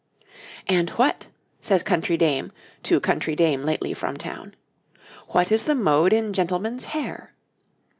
[0.67, 1.27] }]'And what,'
[1.59, 2.51] says country dame
[2.81, 4.55] to country dame lately from town
[5.27, 7.35] 'what is the mode in gentlemen's hair?'